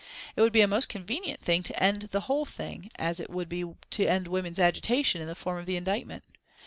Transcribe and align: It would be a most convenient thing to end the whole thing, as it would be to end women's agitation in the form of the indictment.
It 0.35 0.41
would 0.41 0.51
be 0.51 0.61
a 0.61 0.67
most 0.67 0.89
convenient 0.89 1.41
thing 1.41 1.61
to 1.61 1.79
end 1.83 2.09
the 2.11 2.21
whole 2.21 2.43
thing, 2.43 2.89
as 2.95 3.19
it 3.19 3.29
would 3.29 3.47
be 3.47 3.65
to 3.91 4.07
end 4.07 4.27
women's 4.27 4.57
agitation 4.57 5.21
in 5.21 5.27
the 5.27 5.35
form 5.35 5.59
of 5.59 5.67
the 5.67 5.75
indictment. 5.75 6.23